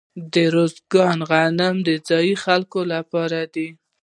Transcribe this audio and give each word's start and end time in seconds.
د 0.33 0.35
ارزګان 0.49 1.19
غنم 1.29 1.75
د 1.87 1.89
ځايي 2.07 2.35
خلکو 2.43 2.79
لپاره 2.93 3.39
دي. 3.53 3.69